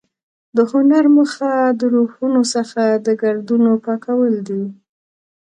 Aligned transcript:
د 0.55 0.57
هنر 0.71 1.05
موخه 1.15 1.53
د 1.79 1.81
روحونو 1.95 2.41
څخه 2.53 2.83
د 3.05 3.07
ګردونو 3.21 3.71
پاکول 3.85 4.33
دي. 4.47 4.63